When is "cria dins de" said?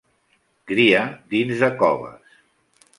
0.71-1.73